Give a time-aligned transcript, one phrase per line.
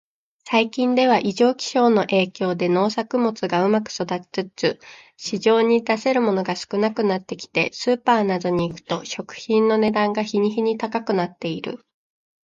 [0.45, 4.19] 最近では、異常気象の影響で農作物がうまく育た
[4.57, 4.79] ず、
[5.15, 11.85] 市場に出せるものが少なくなってきて、スーパーなどに行くと食品の値段が日に日に高くなっている。